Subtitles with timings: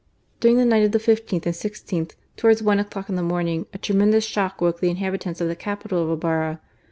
[0.39, 3.77] During the night of the 15th and i6th, towards one o'clock in the morning, a
[3.77, 6.59] tremendous shock woke the inhabitants of the capital of Ibarra.